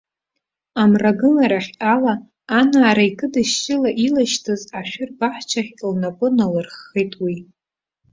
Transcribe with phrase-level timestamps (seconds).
[0.81, 2.13] Амрагыларахь ала
[2.59, 7.35] анаара икыдышьшьыла илашьҭыз ашәыр баҳчахь лнапы налырххеит уи.